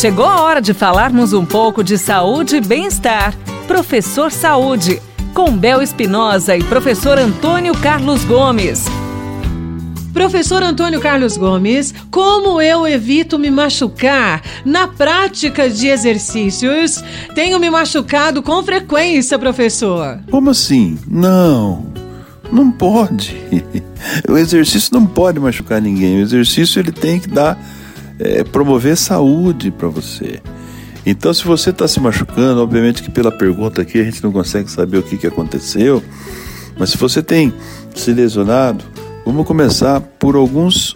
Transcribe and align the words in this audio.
Chegou 0.00 0.24
a 0.24 0.40
hora 0.40 0.62
de 0.62 0.72
falarmos 0.72 1.34
um 1.34 1.44
pouco 1.44 1.84
de 1.84 1.98
saúde 1.98 2.56
e 2.56 2.60
bem-estar. 2.62 3.36
Professor 3.66 4.32
Saúde, 4.32 4.98
com 5.34 5.54
Bel 5.54 5.82
Espinosa 5.82 6.56
e 6.56 6.64
professor 6.64 7.18
Antônio 7.18 7.74
Carlos 7.74 8.24
Gomes. 8.24 8.86
Professor 10.10 10.62
Antônio 10.62 11.02
Carlos 11.02 11.36
Gomes, 11.36 11.92
como 12.10 12.62
eu 12.62 12.86
evito 12.86 13.38
me 13.38 13.50
machucar 13.50 14.42
na 14.64 14.88
prática 14.88 15.68
de 15.68 15.88
exercícios? 15.88 17.04
Tenho 17.34 17.60
me 17.60 17.68
machucado 17.68 18.42
com 18.42 18.62
frequência, 18.62 19.38
professor. 19.38 20.18
Como 20.30 20.48
assim? 20.48 20.98
Não, 21.06 21.92
não 22.50 22.70
pode. 22.70 23.36
O 24.26 24.38
exercício 24.38 24.94
não 24.94 25.04
pode 25.04 25.38
machucar 25.38 25.78
ninguém. 25.78 26.16
O 26.16 26.22
exercício 26.22 26.80
ele 26.80 26.90
tem 26.90 27.20
que 27.20 27.28
dar, 27.28 27.62
é, 28.20 28.44
promover 28.44 28.96
saúde 28.96 29.70
para 29.70 29.88
você. 29.88 30.40
Então, 31.04 31.32
se 31.32 31.44
você 31.44 31.70
está 31.70 31.88
se 31.88 31.98
machucando, 31.98 32.60
obviamente 32.62 33.02
que 33.02 33.10
pela 33.10 33.32
pergunta 33.32 33.82
aqui 33.82 34.00
a 34.00 34.04
gente 34.04 34.22
não 34.22 34.30
consegue 34.30 34.70
saber 34.70 34.98
o 34.98 35.02
que, 35.02 35.16
que 35.16 35.26
aconteceu, 35.26 36.02
mas 36.78 36.90
se 36.90 36.98
você 36.98 37.22
tem 37.22 37.52
se 37.94 38.12
lesionado, 38.12 38.84
Vamos 39.24 39.46
começar 39.46 40.00
por 40.00 40.34
alguns, 40.34 40.94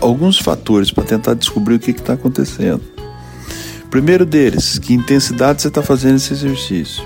alguns 0.00 0.38
fatores 0.38 0.90
para 0.90 1.04
tentar 1.04 1.34
descobrir 1.34 1.74
o 1.74 1.78
que 1.78 1.90
está 1.90 2.12
acontecendo. 2.12 2.82
Primeiro 3.90 4.26
deles, 4.26 4.78
que 4.78 4.94
intensidade 4.94 5.62
você 5.62 5.68
está 5.68 5.82
fazendo 5.82 6.16
esse 6.16 6.32
exercício. 6.32 7.02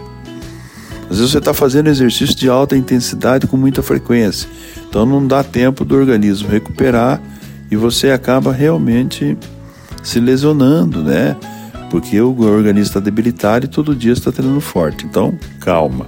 Às 1.08 1.18
vezes 1.18 1.30
você 1.30 1.38
está 1.38 1.54
fazendo 1.54 1.88
exercício 1.88 2.36
de 2.36 2.48
alta 2.48 2.76
intensidade 2.76 3.46
com 3.46 3.56
muita 3.56 3.80
frequência, 3.80 4.48
então 4.88 5.06
não 5.06 5.24
dá 5.24 5.44
tempo 5.44 5.84
do 5.84 5.96
organismo 5.96 6.48
recuperar 6.48 7.22
e 7.70 7.76
você 7.76 8.10
acaba 8.10 8.52
realmente 8.52 9.38
se 10.06 10.20
lesionando, 10.20 11.02
né? 11.02 11.36
Porque 11.90 12.20
o 12.20 12.40
organismo 12.40 12.88
está 12.88 13.00
debilitado 13.00 13.64
e 13.64 13.68
todo 13.68 13.94
dia 13.94 14.12
está 14.12 14.30
treinando 14.30 14.60
forte. 14.60 15.04
Então, 15.04 15.36
calma. 15.60 16.06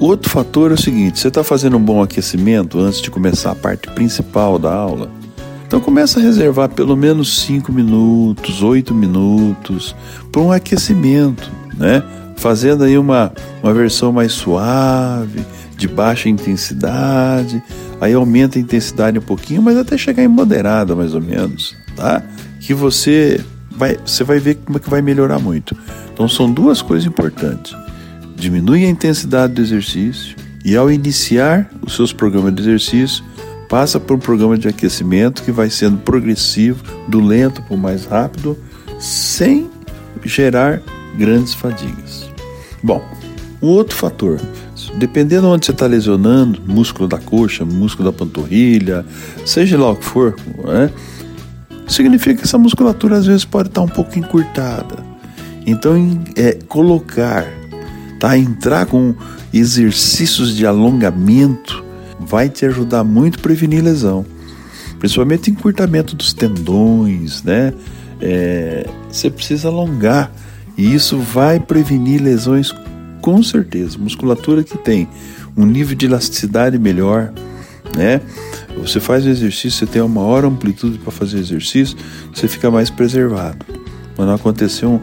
Outro 0.00 0.30
fator 0.30 0.70
é 0.70 0.74
o 0.74 0.80
seguinte: 0.80 1.18
você 1.18 1.28
está 1.28 1.42
fazendo 1.42 1.76
um 1.76 1.84
bom 1.84 2.00
aquecimento 2.00 2.78
antes 2.78 3.00
de 3.00 3.10
começar 3.10 3.50
a 3.50 3.54
parte 3.56 3.88
principal 3.88 4.58
da 4.58 4.72
aula? 4.72 5.10
Então 5.66 5.80
começa 5.80 6.20
a 6.20 6.22
reservar 6.22 6.68
pelo 6.68 6.96
menos 6.96 7.40
5 7.40 7.72
minutos, 7.72 8.62
8 8.62 8.94
minutos 8.94 9.96
para 10.30 10.40
um 10.40 10.52
aquecimento, 10.52 11.50
né? 11.76 12.02
Fazendo 12.36 12.84
aí 12.84 12.96
uma, 12.98 13.32
uma 13.62 13.72
versão 13.72 14.12
mais 14.12 14.32
suave, 14.32 15.44
de 15.82 15.94
baixa 15.94 16.28
intensidade, 16.28 17.62
aí 18.00 18.12
aumenta 18.12 18.58
a 18.58 18.62
intensidade 18.62 19.18
um 19.18 19.22
pouquinho, 19.22 19.62
mas 19.62 19.76
até 19.76 19.96
chegar 19.96 20.22
em 20.22 20.28
moderada 20.28 20.96
mais 20.96 21.14
ou 21.14 21.20
menos, 21.20 21.76
tá? 21.96 22.22
Que 22.60 22.72
você 22.72 23.40
vai, 23.70 23.98
você 24.04 24.24
vai 24.24 24.38
ver 24.38 24.56
como 24.56 24.78
é 24.78 24.80
que 24.80 24.90
vai 24.90 25.02
melhorar 25.02 25.38
muito. 25.38 25.76
Então 26.12 26.28
são 26.28 26.50
duas 26.50 26.80
coisas 26.82 27.06
importantes 27.06 27.74
diminui 28.42 28.84
a 28.84 28.88
intensidade 28.88 29.52
do 29.54 29.60
exercício 29.60 30.34
e, 30.64 30.76
ao 30.76 30.90
iniciar 30.90 31.70
os 31.80 31.94
seus 31.94 32.12
programas 32.12 32.52
de 32.54 32.62
exercício, 32.62 33.24
passa 33.68 34.00
por 34.00 34.16
um 34.16 34.18
programa 34.18 34.58
de 34.58 34.66
aquecimento 34.66 35.44
que 35.44 35.52
vai 35.52 35.70
sendo 35.70 35.98
progressivo, 35.98 36.82
do 37.06 37.20
lento 37.20 37.62
para 37.62 37.74
o 37.74 37.78
mais 37.78 38.04
rápido, 38.04 38.58
sem 38.98 39.70
gerar 40.24 40.82
grandes 41.16 41.54
fadigas. 41.54 42.28
Bom, 42.82 43.00
um 43.62 43.68
outro 43.68 43.96
fator, 43.96 44.40
dependendo 44.94 45.48
onde 45.48 45.66
você 45.66 45.72
está 45.72 45.86
lesionando, 45.86 46.60
músculo 46.66 47.08
da 47.08 47.18
coxa, 47.18 47.64
músculo 47.64 48.10
da 48.10 48.16
panturrilha, 48.16 49.04
seja 49.44 49.78
lá 49.78 49.90
o 49.90 49.96
que 49.96 50.04
for, 50.04 50.34
né, 50.64 50.90
significa 51.86 52.36
que 52.36 52.44
essa 52.44 52.58
musculatura 52.58 53.16
às 53.16 53.26
vezes 53.26 53.44
pode 53.44 53.68
estar 53.68 53.82
um 53.82 53.88
pouco 53.88 54.18
encurtada. 54.18 54.96
Então, 55.66 55.94
é, 56.36 56.58
colocar 56.66 57.46
tá? 58.22 58.38
Entrar 58.38 58.86
com 58.86 59.16
exercícios 59.52 60.54
de 60.54 60.64
alongamento 60.64 61.84
vai 62.20 62.48
te 62.48 62.64
ajudar 62.64 63.02
muito 63.02 63.40
a 63.40 63.42
prevenir 63.42 63.82
lesão, 63.82 64.24
principalmente 65.00 65.50
encurtamento 65.50 66.14
dos 66.14 66.32
tendões, 66.32 67.42
né? 67.42 67.74
É, 68.20 68.86
você 69.10 69.28
precisa 69.28 69.66
alongar 69.66 70.30
e 70.78 70.94
isso 70.94 71.18
vai 71.18 71.58
prevenir 71.58 72.22
lesões 72.22 72.72
com 73.22 73.42
certeza. 73.42 73.96
Musculatura 73.96 74.62
que 74.62 74.76
tem 74.76 75.08
um 75.56 75.64
nível 75.64 75.96
de 75.96 76.06
elasticidade 76.06 76.78
melhor, 76.78 77.32
né? 77.96 78.20
Você 78.76 78.98
faz 79.00 79.24
o 79.24 79.28
exercício, 79.28 79.70
você 79.70 79.86
tem 79.86 80.02
uma 80.02 80.20
maior 80.20 80.44
amplitude 80.44 80.98
para 80.98 81.12
fazer 81.12 81.38
exercício, 81.38 81.96
você 82.34 82.48
fica 82.48 82.70
mais 82.70 82.90
preservado. 82.90 83.64
Quando 84.16 84.32
acontecer 84.32 84.86
um, 84.86 85.00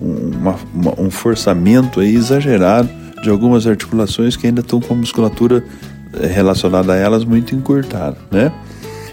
uma, 0.00 0.56
uma, 0.74 1.00
um 1.00 1.10
forçamento 1.10 2.00
aí 2.00 2.14
exagerado 2.14 2.88
de 3.22 3.28
algumas 3.28 3.66
articulações 3.66 4.36
que 4.36 4.46
ainda 4.46 4.60
estão 4.60 4.80
com 4.80 4.94
a 4.94 4.96
musculatura 4.96 5.64
eh, 6.14 6.26
relacionada 6.26 6.92
a 6.92 6.96
elas 6.96 7.24
muito 7.24 7.54
encurtada, 7.54 8.16
né? 8.30 8.52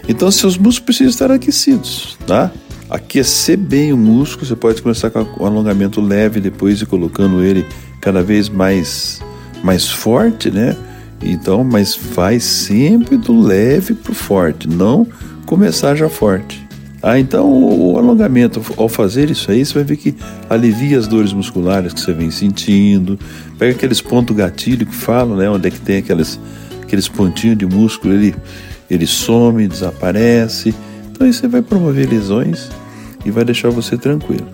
Então, 0.08 0.30
seus 0.30 0.56
músculos 0.56 0.78
precisam 0.78 1.10
estar 1.10 1.30
aquecidos, 1.32 2.16
tá? 2.26 2.52
Aquecer 2.88 3.58
bem 3.58 3.92
o 3.92 3.96
músculo, 3.96 4.46
você 4.46 4.54
pode 4.54 4.80
começar 4.80 5.10
com 5.10 5.42
um 5.42 5.46
alongamento 5.46 6.00
leve, 6.00 6.40
depois 6.40 6.80
ir 6.80 6.86
colocando 6.86 7.42
ele 7.42 7.66
cada 8.06 8.22
vez 8.22 8.48
mais, 8.48 9.20
mais 9.64 9.88
forte, 9.88 10.48
né? 10.48 10.76
Então, 11.20 11.64
mas 11.64 11.98
vai 12.14 12.38
sempre 12.38 13.16
do 13.16 13.36
leve 13.36 13.94
para 13.94 14.12
o 14.12 14.14
forte, 14.14 14.68
não 14.68 15.04
começar 15.44 15.96
já 15.96 16.08
forte. 16.08 16.64
Ah, 17.02 17.18
então 17.18 17.50
o 17.50 17.98
alongamento, 17.98 18.62
ao 18.76 18.88
fazer 18.88 19.28
isso 19.28 19.50
aí, 19.50 19.66
você 19.66 19.74
vai 19.74 19.82
ver 19.82 19.96
que 19.96 20.14
alivia 20.48 20.96
as 20.96 21.08
dores 21.08 21.32
musculares 21.32 21.92
que 21.92 22.00
você 22.00 22.12
vem 22.12 22.30
sentindo, 22.30 23.18
pega 23.58 23.74
aqueles 23.74 24.00
pontos 24.00 24.36
gatilho 24.36 24.86
que 24.86 24.94
falam, 24.94 25.36
né, 25.36 25.50
onde 25.50 25.66
é 25.66 25.70
que 25.72 25.80
tem 25.80 25.96
aqueles, 25.96 26.38
aqueles 26.80 27.08
pontinhos 27.08 27.58
de 27.58 27.66
músculo, 27.66 28.14
ele, 28.14 28.36
ele 28.88 29.06
some, 29.08 29.66
desaparece. 29.66 30.72
Então 31.10 31.26
isso 31.26 31.48
vai 31.48 31.60
promover 31.60 32.08
lesões 32.08 32.70
e 33.24 33.32
vai 33.32 33.44
deixar 33.44 33.70
você 33.70 33.96
tranquilo. 33.96 34.46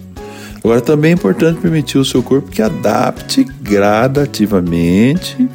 Agora 0.64 0.80
também 0.80 1.10
é 1.10 1.14
importante 1.14 1.60
permitir 1.60 1.98
o 1.98 2.04
seu 2.04 2.22
corpo 2.22 2.50
que 2.50 2.62
adapte 2.62 3.44
gradativamente, 3.60 5.48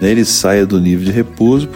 né, 0.00 0.10
ele 0.10 0.24
saia 0.24 0.66
do 0.66 0.78
nível 0.78 1.06
de 1.06 1.10
repouso 1.10 1.66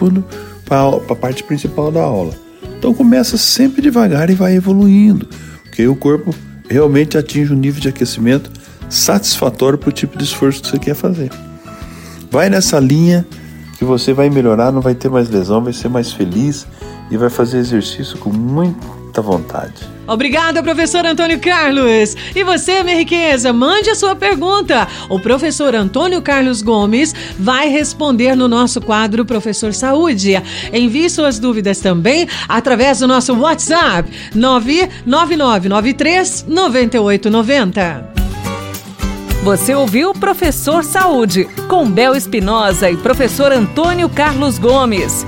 para 0.63 0.89
a 1.09 1.15
parte 1.15 1.43
principal 1.43 1.91
da 1.91 2.03
aula. 2.03 2.33
Então 2.77 2.93
começa 2.93 3.35
sempre 3.35 3.81
devagar 3.81 4.29
e 4.29 4.35
vai 4.35 4.55
evoluindo, 4.55 5.27
porque 5.63 5.87
o 5.87 5.95
corpo 5.95 6.33
realmente 6.69 7.17
atinge 7.17 7.51
um 7.51 7.57
nível 7.57 7.81
de 7.81 7.89
aquecimento 7.89 8.51
satisfatório 8.87 9.79
para 9.79 9.89
o 9.89 9.91
tipo 9.91 10.15
de 10.15 10.23
esforço 10.23 10.61
que 10.61 10.69
você 10.69 10.77
quer 10.77 10.95
fazer. 10.95 11.31
Vai 12.29 12.49
nessa 12.49 12.79
linha 12.79 13.25
que 13.79 13.85
você 13.85 14.13
vai 14.13 14.29
melhorar, 14.29 14.71
não 14.71 14.81
vai 14.81 14.93
ter 14.93 15.09
mais 15.09 15.29
lesão, 15.29 15.63
vai 15.63 15.73
ser 15.73 15.87
mais 15.89 16.11
feliz 16.11 16.67
e 17.09 17.17
vai 17.17 17.29
fazer 17.29 17.57
exercício 17.57 18.17
com 18.19 18.29
muita 18.29 19.21
vontade. 19.21 19.96
Obrigada, 20.07 20.63
professor 20.63 21.05
Antônio 21.05 21.39
Carlos. 21.39 22.15
E 22.33 22.43
você, 22.43 22.81
minha 22.83 22.97
riqueza, 22.97 23.51
mande 23.51 23.89
a 23.89 23.95
sua 23.95 24.15
pergunta. 24.15 24.87
O 25.09 25.19
professor 25.19 25.75
Antônio 25.75 26.21
Carlos 26.21 26.61
Gomes 26.61 27.13
vai 27.37 27.67
responder 27.67 28.35
no 28.35 28.47
nosso 28.47 28.79
quadro 28.79 29.25
Professor 29.25 29.73
Saúde. 29.73 30.41
Envie 30.71 31.09
suas 31.09 31.39
dúvidas 31.39 31.79
também 31.79 32.27
através 32.47 32.99
do 32.99 33.07
nosso 33.07 33.35
WhatsApp 33.35 34.09
99993 34.33 36.45
9890. 36.47 38.15
Você 39.43 39.75
ouviu 39.75 40.13
Professor 40.13 40.83
Saúde 40.83 41.47
com 41.69 41.89
Bel 41.89 42.15
Espinosa 42.15 42.89
e 42.89 42.97
professor 42.97 43.51
Antônio 43.51 44.09
Carlos 44.09 44.59
Gomes. 44.59 45.25